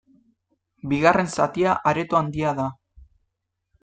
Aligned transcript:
Bigarren 0.93 1.29
zatia 1.35 1.75
areto 1.91 2.19
handia 2.21 2.55
da. 2.61 2.65